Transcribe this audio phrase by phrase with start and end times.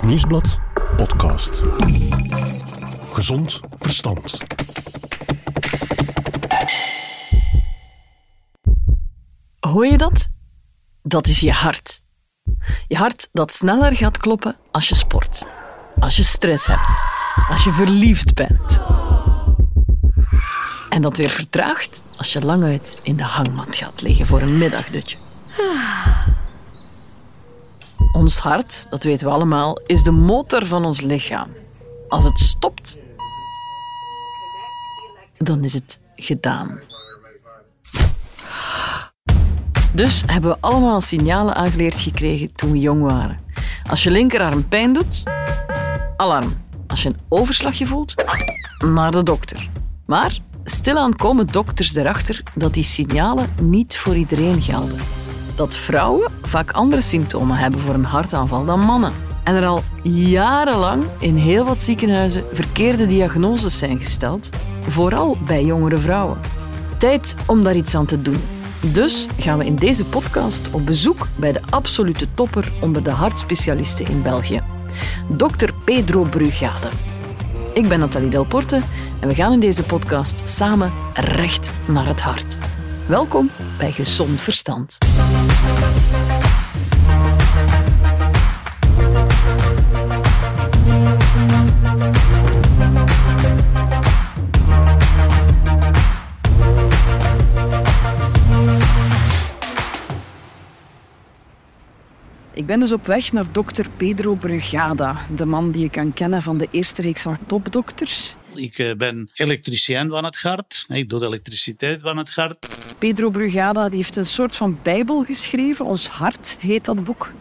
[0.00, 0.58] Het Nieuwsblad
[0.96, 1.62] podcast.
[3.12, 4.38] Gezond verstand.
[9.60, 10.28] Hoor je dat?
[11.02, 12.02] Dat is je hart.
[12.88, 15.46] Je hart dat sneller gaat kloppen als je sport,
[15.98, 16.98] als je stress hebt,
[17.48, 18.80] als je verliefd bent.
[20.88, 24.58] En dat weer vertraagt als je lang uit in de hangmat gaat liggen voor een
[24.58, 25.16] middagdutje.
[28.12, 31.48] Ons hart, dat weten we allemaal, is de motor van ons lichaam.
[32.08, 33.00] Als het stopt,
[35.38, 36.78] dan is het gedaan.
[39.92, 43.40] Dus hebben we allemaal signalen aangeleerd gekregen toen we jong waren.
[43.90, 45.22] Als je linkerarm pijn doet,
[46.16, 46.52] alarm.
[46.86, 48.14] Als je een overslagje voelt,
[48.84, 49.68] naar de dokter.
[50.06, 55.19] Maar stilaan komen dokters erachter dat die signalen niet voor iedereen gelden.
[55.60, 59.12] Dat vrouwen vaak andere symptomen hebben voor een hartaanval dan mannen.
[59.44, 64.50] En er al jarenlang in heel wat ziekenhuizen verkeerde diagnoses zijn gesteld,
[64.88, 66.38] vooral bij jongere vrouwen.
[66.98, 68.40] Tijd om daar iets aan te doen.
[68.92, 74.06] Dus gaan we in deze podcast op bezoek bij de absolute topper onder de hartspecialisten
[74.06, 74.62] in België,
[75.28, 76.88] dokter Pedro Brugade.
[77.74, 78.80] Ik ben Nathalie Delporte
[79.20, 82.58] en we gaan in deze podcast samen recht naar het hart.
[83.06, 85.09] Welkom bij Gezond Verstand.
[102.70, 106.58] Ben dus op weg naar dokter Pedro Brugada, de man die je kan kennen van
[106.58, 108.34] de eerste reeks van topdokters.
[108.54, 110.84] Ik eh, ben elektricien van het hart.
[110.88, 112.68] Ik doe de elektriciteit van het hart.
[112.98, 115.84] Pedro Brugada die heeft een soort van bijbel geschreven.
[115.84, 117.32] Ons hart heet dat boek.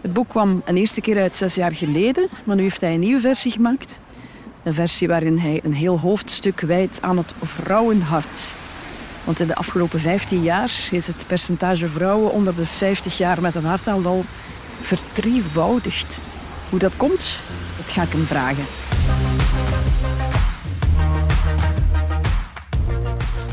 [0.00, 3.00] Het boek kwam een eerste keer uit zes jaar geleden, maar nu heeft hij een
[3.00, 4.00] nieuwe versie gemaakt.
[4.62, 8.54] Een versie waarin hij een heel hoofdstuk wijdt aan het vrouwenhart.
[9.24, 13.54] Want in de afgelopen 15 jaar is het percentage vrouwen onder de 50 jaar met
[13.54, 14.24] een hartaanval
[14.80, 16.20] verdrievoudigd.
[16.68, 17.38] Hoe dat komt,
[17.76, 18.64] dat ga ik hem vragen.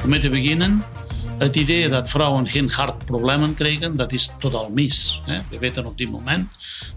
[0.04, 0.86] Om te beginnen,
[1.38, 5.22] het idee dat vrouwen geen hartproblemen krijgen, dat is totaal mis.
[5.50, 6.52] We weten op dit moment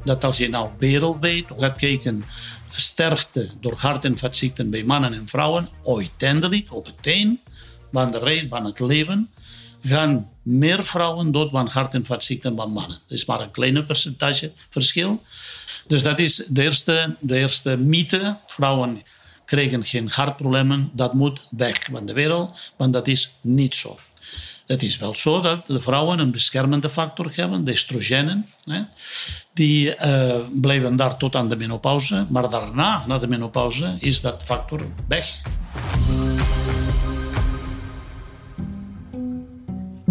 [0.05, 2.25] dat als je nou wereldwijd gaat kijken,
[2.71, 7.39] sterfte door hart- en bij mannen en vrouwen, uiteindelijk op het eind
[7.93, 9.31] van de rij van het leven,
[9.83, 12.99] gaan meer vrouwen dood van hart- en vaatziekten dan mannen.
[13.09, 15.23] Dat is maar een kleine percentage verschil.
[15.87, 18.39] Dus dat is de eerste, de eerste mythe.
[18.47, 19.03] Vrouwen
[19.45, 20.91] krijgen geen hartproblemen.
[20.93, 23.99] Dat moet weg van de wereld, want dat is niet zo.
[24.67, 28.47] Het is wel zo dat de vrouwen een beschermende factor hebben, de estrogenen.
[28.65, 28.81] Hè.
[29.55, 34.43] Die uh, blijven daar tot aan de menopauze, maar daarna, na de menopauze, is dat
[34.43, 35.41] factor weg.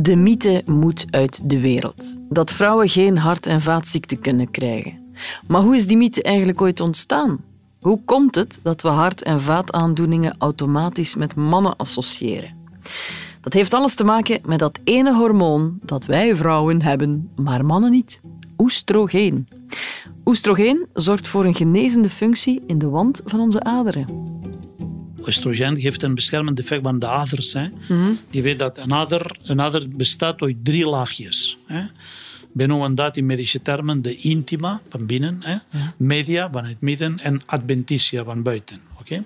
[0.07, 2.15] De mythe moet uit de wereld.
[2.29, 5.13] Dat vrouwen geen hart- en vaatziekten kunnen krijgen.
[5.47, 7.39] Maar hoe is die mythe eigenlijk ooit ontstaan?
[7.79, 12.55] Hoe komt het dat we hart- en vaataandoeningen automatisch met mannen associëren?
[13.41, 17.91] Dat heeft alles te maken met dat ene hormoon dat wij vrouwen hebben, maar mannen
[17.91, 18.21] niet.
[18.57, 19.47] Oestrogeen.
[20.25, 24.36] Oestrogeen zorgt voor een genezende functie in de wand van onze aderen.
[25.27, 27.53] Oestrogeen geeft een beschermend effect van de aders.
[27.53, 27.69] Hè.
[28.29, 31.57] Je weet dat een ader, een ader bestaat uit drie laagjes.
[31.65, 31.85] Hè.
[32.51, 35.57] We noemen dat in medische termen de intima van binnen, hè.
[35.97, 38.81] media van het midden en adventitia van buiten.
[38.99, 39.23] Okay?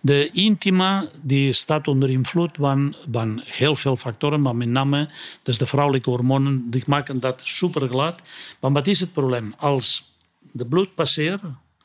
[0.00, 5.08] De intima die staat onder invloed van, van heel veel factoren, maar met name
[5.42, 8.22] dus de vrouwelijke hormonen die maken dat super glad.
[8.60, 9.54] Maar wat is het probleem?
[9.56, 10.14] Als
[10.52, 11.40] de bloed passeert,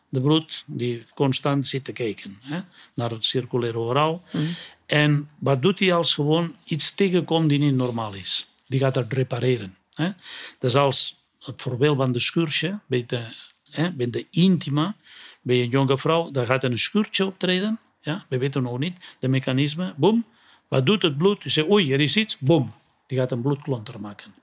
[0.09, 2.59] de bloed die constant zit te kijken hè,
[2.93, 4.23] naar het circulaire oraal.
[4.85, 8.47] En wat doet hij als gewoon iets tegenkomt die niet normaal is?
[8.67, 9.77] Die gaat dat repareren.
[9.93, 10.09] Hè.
[10.59, 13.23] Dus als het voorbeeld van de schuurtje bij de,
[13.69, 14.95] hè, bij de intima,
[15.41, 17.79] bij een jonge vrouw, daar gaat een schuurtje optreden.
[18.01, 19.93] Ja, we weten nog niet de mechanisme.
[19.97, 20.25] Boom.
[20.67, 21.43] Wat doet het bloed?
[21.43, 22.37] Je zegt, oei, er is iets.
[22.39, 22.73] Boom.
[23.07, 24.33] Die gaat een bloedklonter maken.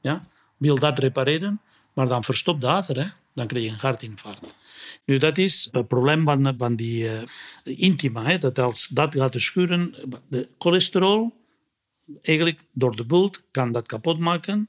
[0.00, 0.26] Ja?
[0.56, 1.60] Wil dat repareren,
[1.92, 2.96] maar dan verstopt de ader.
[2.96, 3.06] Hè?
[3.36, 4.54] Dan krijg je een hartinfarct.
[5.04, 7.12] Nu, dat is het probleem van, van die uh,
[7.64, 8.22] intima.
[8.24, 8.38] Hè?
[8.38, 9.94] Dat als dat gaat schuren,
[10.28, 11.34] de cholesterol,
[12.22, 14.68] eigenlijk door de bloed, kan dat kapot maken.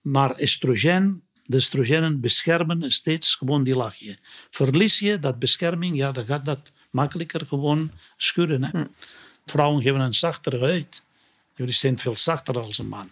[0.00, 4.18] Maar estrogen, de estrogenen beschermen steeds gewoon die laagje.
[4.50, 8.64] Verlies je dat bescherming, ja, dan gaat dat makkelijker gewoon schuren.
[8.64, 8.82] Hè?
[9.46, 11.02] Vrouwen geven een zachtere huid.
[11.56, 13.10] Jullie zijn veel zachter als een man.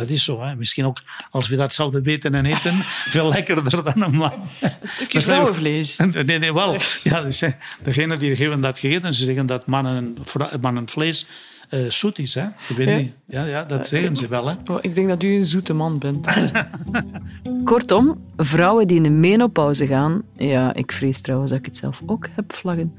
[0.00, 0.42] Dat is zo.
[0.42, 0.56] Hè.
[0.56, 0.98] Misschien ook
[1.30, 2.72] als we dat zouden weten en eten,
[3.14, 4.32] veel lekkerder dan een man.
[4.60, 5.96] Een stukje vrouwenvlees.
[6.26, 6.76] Nee, nee, wel.
[7.02, 7.42] Ja, dus,
[7.82, 10.16] degene die geven dat gegeten, ze zeggen dat mannen,
[10.60, 11.26] mannen vlees
[11.70, 12.34] uh, zoet is.
[12.34, 12.46] Hè?
[12.68, 12.96] Ik weet ja?
[12.96, 13.12] niet.
[13.26, 14.46] Ja, ja, dat zeggen ze wel.
[14.46, 14.54] Hè?
[14.70, 16.26] Oh, ik denk dat u een zoete man bent.
[17.64, 22.02] Kortom, vrouwen die in de menopauze gaan, ja, ik vrees trouwens dat ik het zelf
[22.06, 22.94] ook heb vlaggen,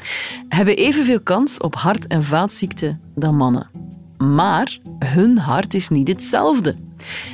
[0.50, 3.70] hebben evenveel kans op hart- en vaatziekten dan mannen.
[4.18, 6.76] Maar hun hart is niet hetzelfde.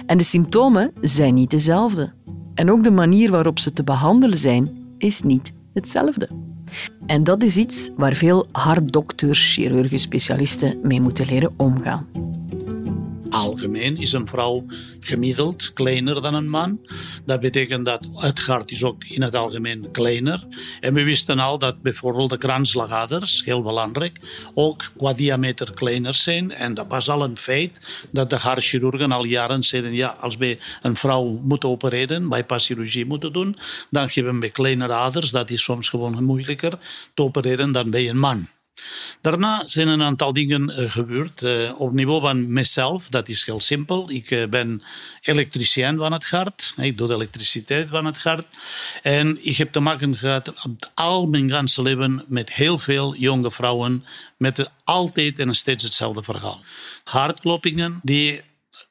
[0.05, 2.13] En de symptomen zijn niet dezelfde.
[2.53, 6.29] En ook de manier waarop ze te behandelen zijn, is niet hetzelfde.
[7.05, 12.07] En dat is iets waar veel hartdokters, chirurgen, specialisten mee moeten leren omgaan.
[13.29, 14.65] Algemeen is een vrouw
[14.99, 16.79] gemiddeld kleiner dan een man.
[17.25, 20.43] Dat betekent dat het hart is ook in het algemeen kleiner.
[20.79, 24.19] En we wisten al dat bijvoorbeeld de kransslagaders, heel belangrijk,
[24.53, 26.51] ook qua diameter kleiner zijn.
[26.51, 30.57] En dat was al een feit dat de hartchirurgen al jaren zeiden, ja, als we
[30.81, 33.55] een vrouw moeten opereren, bypasschirurgie moeten doen,
[33.89, 35.31] dan geven we kleinere aders.
[35.31, 36.79] Dat is soms gewoon moeilijker
[37.13, 38.47] te opereren dan bij een man.
[39.21, 41.41] Daarna zijn een aantal dingen uh, gebeurd.
[41.41, 44.11] Uh, op niveau van mezelf, dat is heel simpel.
[44.11, 44.81] Ik uh, ben
[45.21, 46.73] elektricien van het hart.
[46.77, 48.45] Ik doe de elektriciteit van het hart.
[49.03, 50.53] En ik heb te maken gehad
[50.93, 54.05] al mijn ganse leven met heel veel jonge vrouwen.
[54.37, 56.61] Met altijd en steeds hetzelfde verhaal.
[57.03, 58.41] Hartkloppingen die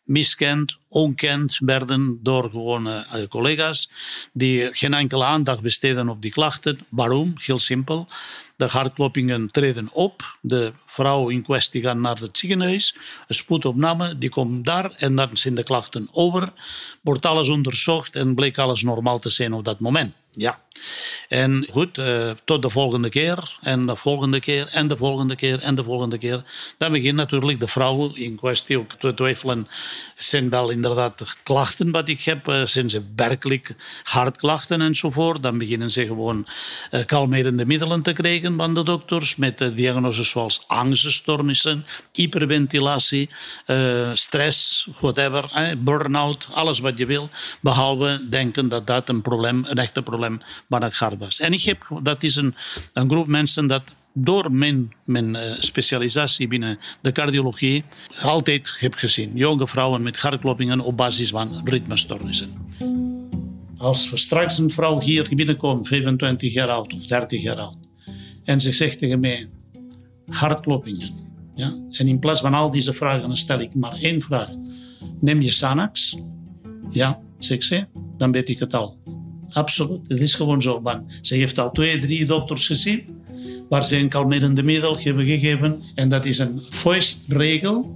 [0.07, 3.91] miskend, onkend werden door gewone collega's
[4.33, 6.79] die geen enkele aandacht besteden op die klachten.
[6.89, 7.33] Waarom?
[7.37, 8.09] Heel simpel.
[8.57, 10.39] De hartkloppingen treden op.
[10.41, 12.97] De vrouw in kwestie gaat naar het ziekenhuis.
[13.29, 16.53] Een spoedopname, die komt daar en dan zijn de klachten over.
[17.01, 20.15] Wordt alles onderzocht en bleek alles normaal te zijn op dat moment.
[20.33, 20.65] Ja.
[21.29, 25.61] En goed, uh, tot de volgende keer en de volgende keer en de volgende keer
[25.61, 26.43] en de volgende keer.
[26.79, 29.69] Dan begint natuurlijk de vrouw in kwestie ook te twijfelen.
[30.17, 32.49] Zijn wel inderdaad klachten wat ik heb?
[32.49, 35.43] Uh, zijn ze werkelijk hartklachten enzovoort?
[35.43, 36.47] Dan beginnen ze gewoon
[36.91, 43.31] uh, kalmerende middelen te krijgen van de dokters met diagnoses zoals angststoornissen, hyperventilatie,
[44.13, 47.31] stress, whatever, burn-out, alles wat je wil.
[47.61, 50.41] Behalve denken dat dat een probleem, een echte probleem
[51.19, 51.41] was.
[51.41, 52.55] En ik heb, dat is een,
[52.93, 53.83] een groep mensen dat
[54.19, 57.85] door mijn, mijn uh, specialisatie binnen de cardiologie
[58.23, 59.31] altijd heb gezien.
[59.35, 62.53] Jonge vrouwen met hartkloppingen op basis van ritmestoornissen.
[63.77, 67.77] Als straks een vrouw hier binnenkomt, 25 jaar oud of 30 jaar oud,
[68.45, 69.49] en ze zegt tegen mij,
[70.27, 71.11] hartkloppingen.
[71.55, 71.79] Ja?
[71.91, 74.49] En in plaats van al deze vragen stel ik maar één vraag.
[75.21, 76.17] Neem je Xanax?
[76.91, 77.87] Ja, zeg ze,
[78.17, 78.99] dan weet ik het al.
[79.57, 80.83] Absoluut, het is gewoon zo.
[81.21, 83.03] ze heeft al twee, drie dokters gezien
[83.69, 85.83] waar ze een kalmerende middel hebben gegeven.
[85.95, 87.96] En dat is een vuistregel.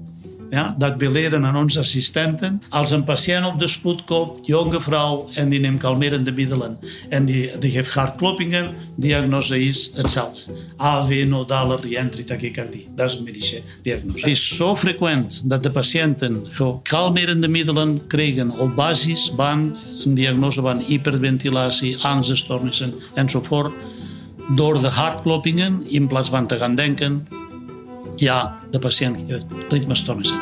[0.50, 2.62] Ja, dat leren aan onze assistenten.
[2.68, 7.24] Als een patiënt op de spoed komt, jonge vrouw, en die neemt kalmerende middelen en
[7.24, 10.40] die, die heeft hartkloppingen, diagnose is hetzelfde.
[10.76, 12.88] AV, nodale reentry tachycardie.
[12.94, 14.18] Dat is een medische diagnose.
[14.18, 16.46] Het is zo frequent dat de patiënten
[16.82, 23.72] kalmerende middelen krijgen op basis van een diagnose van hyperventilatie, angststoornissen enzovoort.
[24.54, 27.28] Door de hartkloppingen, in plaats van te gaan denken,
[28.16, 30.40] ja, de patiënt heeft ritmestoornissen.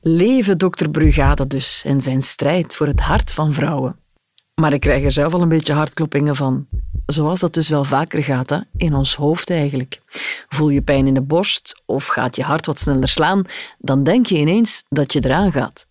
[0.00, 3.98] Leven dokter Brugada dus en zijn strijd voor het hart van vrouwen.
[4.54, 6.66] Maar ik krijg er zelf al een beetje hartkloppingen van.
[7.06, 8.58] Zoals dat dus wel vaker gaat, hè?
[8.76, 10.00] in ons hoofd eigenlijk.
[10.48, 13.44] Voel je pijn in de borst of gaat je hart wat sneller slaan,
[13.78, 15.86] dan denk je ineens dat je eraan gaat.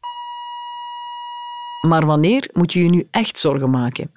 [1.88, 4.12] Maar wanneer moet je je nu echt zorgen maken?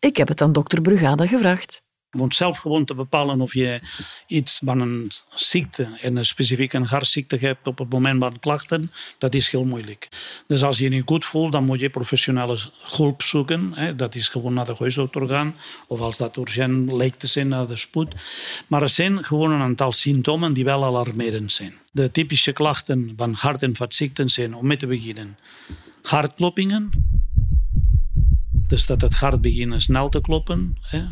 [0.00, 1.82] Ik heb het aan dokter Brugada gevraagd.
[2.10, 3.80] Moet zelf gewoon te bepalen of je
[4.26, 8.92] iets van een ziekte, en een specifieke hartziekte hebt op het moment van klachten.
[9.18, 10.08] Dat is heel moeilijk.
[10.46, 13.74] Dus als je je niet goed voelt, dan moet je professionele hulp zoeken.
[13.96, 15.54] Dat is gewoon naar de huisdokter gaan.
[15.86, 18.14] Of als dat urgent lijkt te zijn, naar de spoed.
[18.66, 21.74] Maar er zijn gewoon een aantal symptomen die wel alarmerend zijn.
[21.92, 25.38] De typische klachten van hart- en vaatziekten zijn, om mee te beginnen,
[26.02, 26.90] hartkloppingen
[28.70, 31.04] dus dat het hart begint snel te kloppen, hè,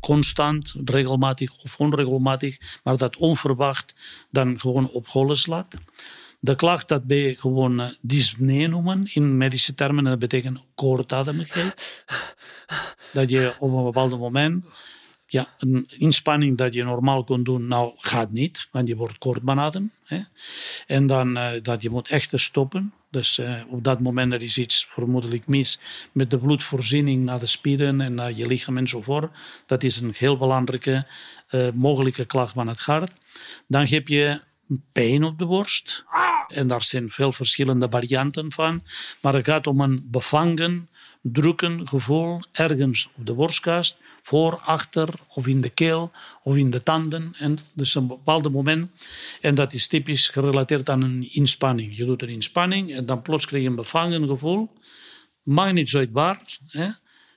[0.00, 3.94] constant, regelmatig of onregelmatig, maar dat onverwacht
[4.30, 5.74] dan gewoon op hollen slaat.
[6.40, 12.04] De klacht dat wij gewoon uh, dyspnee noemen in medische termen, dat betekent kortademigheid.
[13.12, 14.64] Dat je op een bepaald moment
[15.32, 19.42] ja, een inspanning dat je normaal kon doen, nou gaat niet, want je wordt kort
[20.04, 20.20] Hè.
[20.86, 22.92] En dan uh, dat je moet echt stoppen.
[23.10, 25.80] Dus uh, op dat moment er is iets vermoedelijk mis
[26.12, 29.36] met de bloedvoorziening naar de spieren en naar je lichaam enzovoort.
[29.66, 31.06] Dat is een heel belangrijke
[31.50, 33.12] uh, mogelijke klacht van het hart.
[33.66, 34.40] Dan heb je
[34.92, 36.04] pijn op de borst.
[36.48, 38.82] En daar zijn veel verschillende varianten van.
[39.20, 40.88] Maar het gaat om een bevangen,
[41.22, 46.10] drukken gevoel ergens op de borstkast, voor, achter of in de keel
[46.42, 47.32] of in de tanden.
[47.38, 48.90] En dus een bepaald moment.
[49.40, 51.96] En dat is typisch gerelateerd aan een inspanning.
[51.96, 54.72] Je doet een inspanning en dan plots krijg je een bevangen gevoel.
[55.42, 56.58] Mag niet zo uit waar.
[56.66, 56.88] Hè?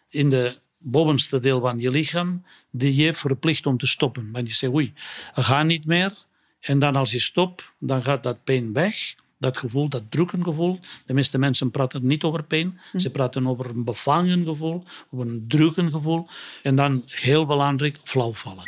[0.10, 4.32] In de bovenste deel van je lichaam, die je verplicht om te stoppen.
[4.32, 4.94] Want je zegt, oei,
[5.34, 6.14] gaat niet meer.
[6.60, 9.16] En dan als je stopt, dan gaat dat pijn weg.
[9.44, 10.80] Dat gevoel, dat drukken gevoel.
[11.06, 12.80] De meeste mensen praten niet over pijn.
[12.98, 16.28] Ze praten over een bevangen gevoel, over een drukken gevoel.
[16.62, 18.64] En dan, heel belangrijk, flauwvallen.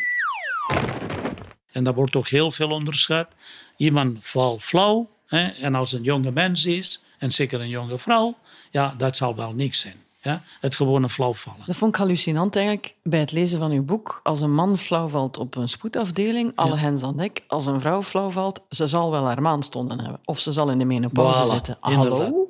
[1.71, 3.27] En dat wordt ook heel veel onderscheid.
[3.77, 5.09] Iemand valt flauw.
[5.25, 8.37] Hè, en als een jonge mens is, en zeker een jonge vrouw,
[8.71, 10.03] ja, dat zal wel niks zijn.
[10.25, 10.41] Ja?
[10.61, 11.63] Het gewone flauwvallen.
[11.65, 14.19] Dat vond ik hallucinant eigenlijk bij het lezen van uw boek.
[14.23, 17.43] Als een man flauw valt op een spoedafdeling, alle hens aan dek.
[17.47, 20.19] Als een vrouw flauw valt, ze zal wel haar maandstonden hebben.
[20.25, 21.77] Of ze zal in de menopauze Voilà, zitten.
[21.81, 22.19] inderdaad.
[22.19, 22.49] Hallo?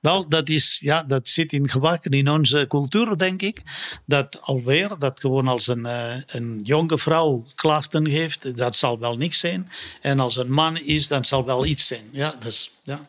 [0.00, 3.62] Wel, dat, is, ja, dat zit in gebakken in onze cultuur, denk ik.
[4.06, 9.16] Dat alweer, dat gewoon als een, eh, een jonge vrouw klachten heeft, dat zal wel
[9.16, 9.70] niks zijn.
[10.00, 12.04] En als een man is, dan zal wel iets zijn.
[12.10, 13.08] Ja, dus, ja.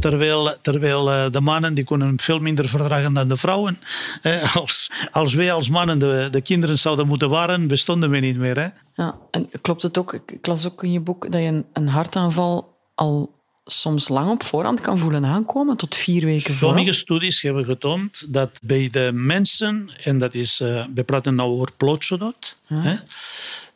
[0.00, 3.78] Terwijl, terwijl eh, de mannen die kunnen veel minder verdragen dan de vrouwen.
[4.22, 8.36] Eh, als, als wij als mannen de, de kinderen zouden moeten waren, bestonden we niet
[8.36, 8.58] meer.
[8.58, 8.68] Hè?
[8.94, 11.88] Ja, en klopt het ook, ik las ook in je boek, dat je een, een
[11.88, 16.68] hartaanval al soms lang op voorhand kan voelen aankomen, tot vier weken voor.
[16.68, 21.50] Sommige studies hebben getoond dat bij de mensen, en dat is, eh, we praten nou
[21.50, 22.96] over plotsedood, hè,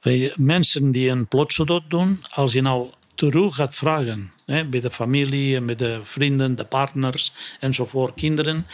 [0.01, 4.91] bij mensen die een plotsedood doen, als je nou terug gaat vragen hè, bij de
[4.91, 8.67] familie, bij de vrienden, de partners enzovoort, kinderen,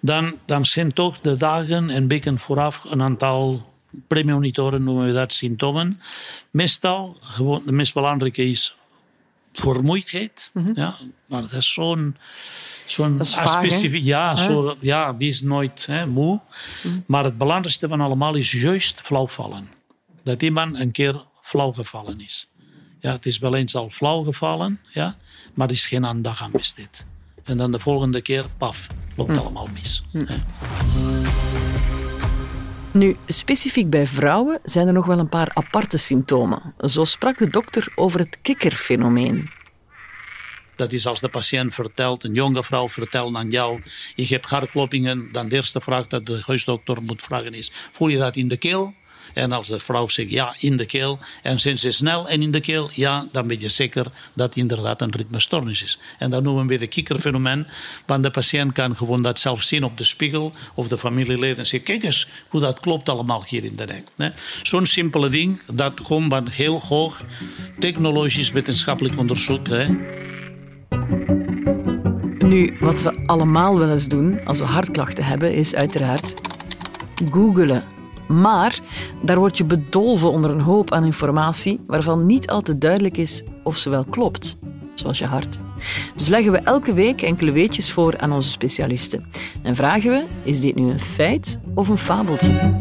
[0.00, 3.72] dan, dan zijn toch de dagen en weken vooraf een aantal
[4.06, 6.00] premonitoren, noemen we dat, symptomen.
[6.50, 8.76] Meestal, gewoon, de meest belangrijke is
[9.52, 10.50] vermoeidheid.
[10.74, 12.16] ja, maar dat is zo'n
[12.86, 14.02] zo'n specifiek.
[14.02, 16.40] Ja, zo, ja, wie is nooit hè, moe.
[17.06, 19.68] Maar het belangrijkste van allemaal is juist flauwvallen.
[20.22, 22.48] Dat iemand een keer flauw gevallen is.
[23.00, 25.16] Ja, het is wel eens al flauw gevallen, ja,
[25.54, 27.04] maar er is geen aandacht aan besteed.
[27.44, 28.86] En dan de volgende keer, paf,
[29.16, 30.02] loopt allemaal mis.
[30.12, 30.36] hè.
[32.90, 36.74] Nu, specifiek bij vrouwen zijn er nog wel een paar aparte symptomen.
[36.78, 39.50] Zo sprak de dokter over het kikkerfenomeen.
[40.76, 43.82] Dat is als de patiënt vertelt, een jonge vrouw vertelt aan jou,
[44.14, 48.18] je hebt hartkloppingen, dan de eerste vraag dat de huisdokter moet vragen is, voel je
[48.18, 48.94] dat in de keel?
[49.38, 52.50] En als de vrouw zegt ja, in de keel, en zijn ze snel en in
[52.50, 55.98] de keel, ja, dan ben je zeker dat inderdaad een ritmestoornis is.
[56.18, 57.66] En dat noemen we de kikkerfenomeen,
[58.06, 61.82] want de patiënt kan gewoon dat zelf zien op de spiegel of de familieleden en
[61.82, 64.32] kijk eens hoe dat klopt allemaal hier in de nek.
[64.62, 67.22] Zo'n simpele ding, dat gewoon van heel hoog
[67.78, 69.86] technologisch wetenschappelijk onderzoek, hè,
[72.38, 76.34] Nu, wat we allemaal wel eens doen als we hartklachten hebben, is uiteraard
[77.30, 77.97] googelen.
[78.28, 78.78] Maar
[79.22, 83.76] daar word je bedolven onder een hoop aan informatie waarvan niet altijd duidelijk is of
[83.76, 84.56] ze wel klopt,
[84.94, 85.58] zoals je hart.
[86.16, 89.30] Dus leggen we elke week enkele weetjes voor aan onze specialisten.
[89.62, 92.76] En vragen we, is dit nu een feit of een fabeltje?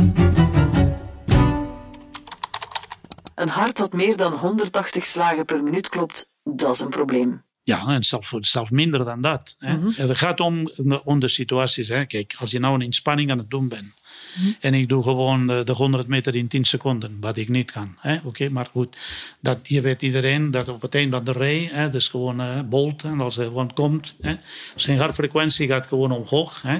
[3.35, 7.45] Een hart dat meer dan 180 slagen per minuut klopt, dat is een probleem.
[7.63, 9.55] Ja, en zelf, zelf minder dan dat.
[9.59, 9.77] Hè.
[9.77, 10.01] Mhm.
[10.01, 10.71] Het gaat om,
[11.03, 11.89] om de situaties.
[11.89, 12.05] Hè.
[12.05, 13.93] Kijk, als je nou een inspanning aan het doen bent
[14.39, 14.51] Mhm.
[14.59, 17.95] en ik doe gewoon de, de 100 meter in 10 seconden, wat ik niet kan.
[18.23, 18.97] Oké, maar goed,
[19.39, 22.59] dat, je weet iedereen dat op het eind van de rij, hè, dus gewoon eh,
[22.65, 24.35] bolt, en als hij gewoon komt, hè,
[24.75, 26.61] zijn hartfrequentie gaat gewoon omhoog.
[26.61, 26.77] Hè.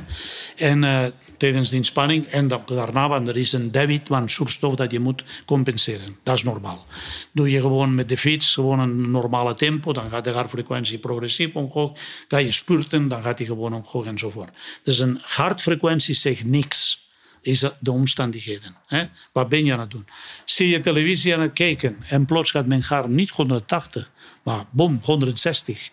[0.56, 1.06] En eh,
[1.38, 5.00] tijdens de inspanning en da- daarna, want er is een debit van zuurstof dat je
[5.00, 6.18] moet compenseren.
[6.24, 6.86] Dat is normaal.
[7.32, 11.54] Doe je gewoon met de fiets gewoon een normale tempo, dan gaat de hartfrequentie progressief
[11.54, 12.00] omhoog.
[12.28, 14.50] Ga je spurten, dan gaat die gewoon omhoog enzovoort.
[14.84, 17.06] Dus een hartfrequentie zegt niks.
[17.48, 18.75] Is dat de omstandigheden.
[18.88, 19.04] Hè?
[19.32, 20.08] Wat ben je aan het doen?
[20.46, 24.12] Zie je televisie aan het kijken en plots gaat mijn hart niet 180,
[24.44, 25.89] maar boom, 160,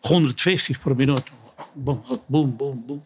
[0.00, 1.22] 150 per minuut.
[1.74, 3.02] Boom, boom, boom, boom.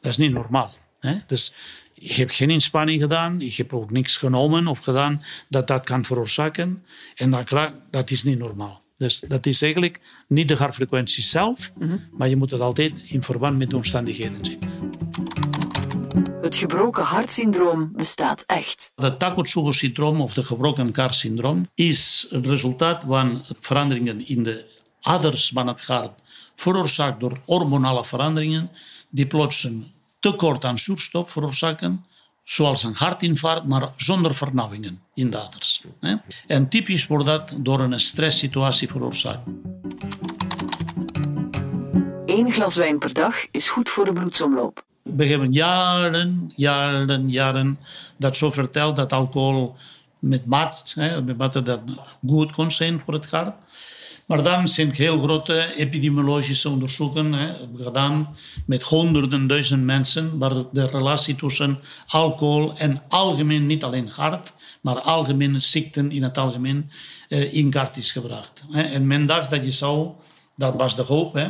[0.00, 0.74] Dat is niet normaal.
[1.00, 1.14] Hè?
[1.26, 1.54] Dus
[1.94, 6.04] je hebt geen inspanning gedaan, je hebt ook niks genomen of gedaan dat dat kan
[6.04, 6.84] veroorzaken.
[7.14, 8.82] En dan, kla- dat is niet normaal.
[8.96, 11.72] Dus dat is eigenlijk niet de hartfrequentie zelf,
[12.10, 14.58] maar je moet het altijd in verband met de omstandigheden zien.
[16.44, 18.92] Het gebroken hartsyndroom bestaat echt.
[18.96, 24.66] Het Takotsubo-syndroom of de gebroken kaarsyndroom is het resultaat van veranderingen in de
[25.00, 26.20] aders van het hart,
[26.56, 28.70] veroorzaakt door hormonale veranderingen,
[29.10, 32.04] die plots een tekort aan zuurstof veroorzaken,
[32.42, 35.82] zoals een hartinfarct, maar zonder vernauwingen in de aders.
[36.46, 39.48] En typisch wordt dat door een stresssituatie veroorzaakt.
[42.26, 44.84] Eén glas wijn per dag is goed voor de bloedsomloop.
[45.04, 47.78] We hebben jaren, jaren, jaren
[48.16, 49.76] dat zo verteld dat alcohol
[50.18, 51.80] met mat, hè, met mate dat
[52.26, 53.54] goed kon zijn voor het hart.
[54.26, 60.84] Maar dan zijn heel grote epidemiologische onderzoeken hè, gedaan met honderden duizend mensen, waar de
[60.84, 66.90] relatie tussen alcohol en algemeen, niet alleen hart, maar algemene ziekten in het algemeen
[67.28, 68.62] eh, in kaart is gebracht.
[68.72, 70.08] En men dacht dat je zou,
[70.54, 71.48] dat was de hoop, hè,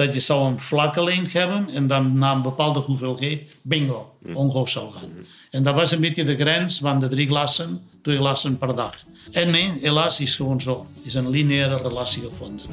[0.00, 4.68] dat je zou een vlakke lijn hebben en dan na een bepaalde hoeveelheid, bingo, omhoog
[4.68, 5.08] zou gaan.
[5.50, 8.94] En dat was een beetje de grens van de drie glassen, twee glassen per dag.
[9.32, 10.86] En nee, helaas is het gewoon zo.
[10.96, 12.66] Het is een lineaire relatie gevonden.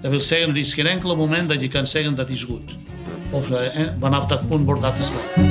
[0.00, 2.76] Dat wil zeggen, er is geen enkel moment dat je kan zeggen dat is goed.
[3.30, 5.48] Of eh, eh, vanaf dat punt wordt dat is slecht.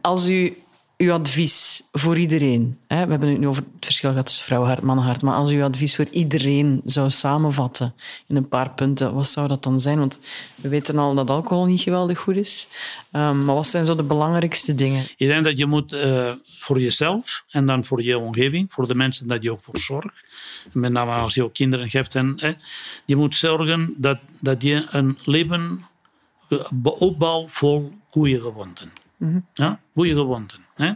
[0.00, 0.62] Als u
[1.00, 4.80] uw advies voor iedereen, hè, we hebben het nu over het verschil gehad tussen vrouwenhart
[4.80, 7.94] en mannenhart, maar als u uw advies voor iedereen zou samenvatten
[8.26, 9.98] in een paar punten, wat zou dat dan zijn?
[9.98, 10.18] Want
[10.54, 12.68] we weten al dat alcohol niet geweldig goed is.
[13.12, 15.04] Um, maar wat zijn zo de belangrijkste dingen?
[15.16, 18.94] Ik denk dat je moet uh, voor jezelf en dan voor je omgeving, voor de
[18.94, 20.24] mensen dat je ook voor zorgt,
[20.72, 22.52] met name als je ook kinderen hebt, en, hè,
[23.04, 25.84] je moet zorgen dat, dat je een leven
[26.98, 28.40] opbouwt vol goede
[29.20, 29.28] gewoonten.
[29.28, 29.46] Mm-hmm.
[29.54, 30.58] Ja, goede gewoonten.
[30.74, 30.92] Hè?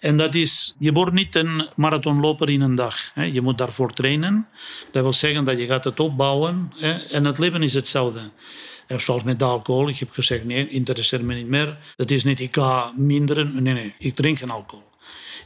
[0.00, 3.10] En dat is, je wordt niet een marathonloper in een dag.
[3.14, 3.24] Hè?
[3.24, 4.46] Je moet daarvoor trainen.
[4.90, 6.72] Dat wil zeggen dat je gaat het opbouwen.
[6.76, 6.92] Hè?
[6.92, 8.30] En het leven is hetzelfde.
[8.86, 9.88] En zoals met alcohol.
[9.88, 11.78] Ik heb gezegd, nee, interesseert me niet meer.
[11.96, 13.62] Dat is niet, ik ga minderen.
[13.62, 14.84] Nee, nee, ik drink alcohol.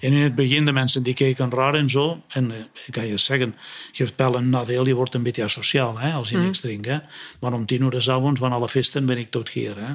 [0.01, 2.23] En in het begin, de mensen die keken raar en zo.
[2.29, 3.55] En uh, ik kan je zeggen,
[3.93, 6.43] geeft wel een nadeel, je wordt een beetje asociaal hè, als je mm.
[6.43, 6.87] niks drinkt.
[6.87, 6.99] Hè.
[7.41, 9.77] Maar om tien uur de avond van alle feesten ben ik tot hier.
[9.77, 9.95] Hè.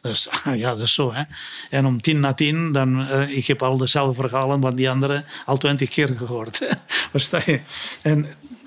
[0.00, 0.28] Dus
[0.62, 1.12] ja, dat is zo.
[1.12, 1.22] Hè.
[1.70, 5.24] En om tien na tien, dan, uh, ik heb al dezelfde verhalen van die anderen
[5.46, 6.68] al twintig keer gehoord.
[7.10, 7.60] Versta je?
[8.02, 8.26] En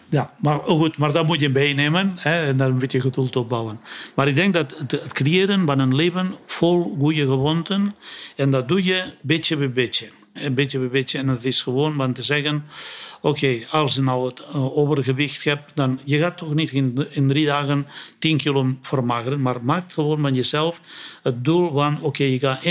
[0.09, 3.79] ja, maar goed, maar dat moet je bijnemen hè, en daar een beetje geduld opbouwen.
[4.15, 7.95] Maar ik denk dat het, het creëren van een leven vol goede gewoonten,
[8.35, 10.09] en dat doe je beetje bij beetje
[10.45, 11.17] een beetje bij beetje.
[11.17, 12.65] En het is gewoon van te zeggen,
[13.21, 17.27] oké, als je nou het uh, overgewicht hebt, dan je gaat toch niet in, in
[17.27, 17.87] drie dagen
[18.19, 20.79] 10 kilo vermageren, maar maak gewoon van jezelf
[21.23, 22.63] het doel van, oké, je gaat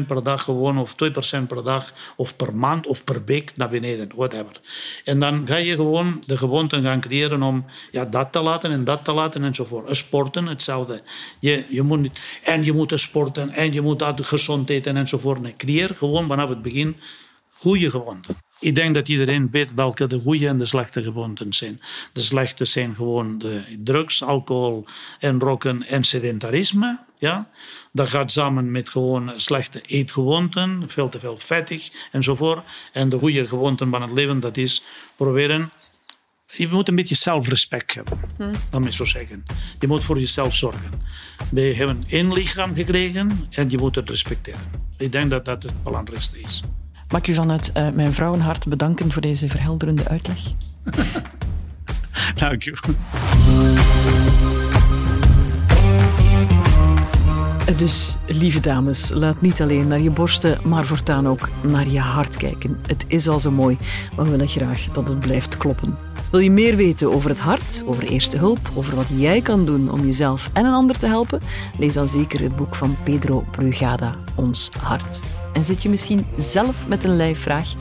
[0.00, 0.94] 1% per dag gewoon, of
[1.40, 4.60] 2% per dag, of per maand, of per week naar beneden, whatever.
[5.04, 8.84] En dan ga je gewoon de gewoonte gaan creëren om ja, dat te laten en
[8.84, 9.96] dat te laten enzovoort.
[9.96, 11.02] Sporten, hetzelfde.
[11.40, 15.40] Je, je moet niet, en je moet sporten, en je moet dat gezond eten enzovoort.
[15.40, 16.96] Nee, creëer gewoon vanaf het begin
[17.50, 18.36] goede gewoonten.
[18.60, 21.80] Ik denk dat iedereen weet welke de goede en de slechte gewoonten zijn.
[22.12, 24.84] De slechte zijn gewoon de drugs, alcohol
[25.18, 26.98] en roken en sedentarisme.
[27.18, 27.50] Ja?
[27.92, 32.66] Dat gaat samen met gewoon slechte eetgewoonten, veel te veel vettig enzovoort.
[32.92, 34.84] En de goede gewoonten van het leven, dat is
[35.16, 35.70] proberen
[36.52, 38.52] je moet een beetje zelfrespect hebben, hmm.
[38.70, 39.44] laat me zo zeggen.
[39.78, 40.90] Je moet voor jezelf zorgen.
[41.50, 44.70] We hebben één lichaam gekregen en je moet het respecteren.
[44.96, 46.62] Ik denk dat dat het belangrijkste is.
[47.08, 50.38] Mag ik u vanuit uh, mijn vrouwenhart bedanken voor deze verhelderende uitleg?
[52.34, 52.74] Dank u.
[57.76, 62.36] Dus, lieve dames, laat niet alleen naar je borsten, maar voortaan ook naar je hart
[62.36, 62.78] kijken.
[62.86, 63.78] Het is al zo mooi,
[64.16, 65.96] maar we willen graag dat het blijft kloppen.
[66.30, 69.90] Wil je meer weten over het hart, over eerste hulp, over wat jij kan doen
[69.90, 71.40] om jezelf en een ander te helpen?
[71.78, 75.20] Lees dan zeker het boek van Pedro Brugada, Ons Hart.
[75.52, 77.74] En zit je misschien zelf met een lijfvraag?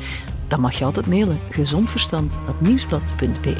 [0.47, 3.55] Dan mag je altijd mailen gezondverstand.nieuwsblad.be.